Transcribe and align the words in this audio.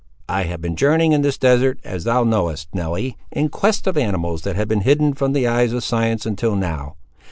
"I 0.27 0.45
have 0.45 0.61
been 0.61 0.75
journeying 0.75 1.11
in 1.11 1.21
this 1.21 1.37
desert, 1.37 1.77
as 1.83 2.05
thou 2.05 2.23
knowest, 2.23 2.73
Nelly, 2.73 3.17
in 3.31 3.49
quest 3.49 3.85
of 3.85 3.97
animals 3.97 4.41
that 4.41 4.55
have 4.55 4.67
been 4.67 4.81
hidden 4.81 5.13
from 5.13 5.33
the 5.33 5.45
eyes 5.47 5.73
of 5.73 5.83
science, 5.83 6.25
until 6.25 6.55
now. 6.55 6.95